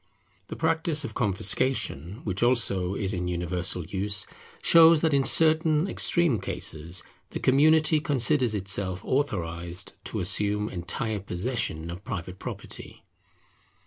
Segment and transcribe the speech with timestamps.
[0.47, 4.25] The practice of confiscation, which also is in universal use,
[4.63, 11.91] shows that in certain extreme cases the community considers itself authorized to assume entire possession
[11.91, 13.03] of private property.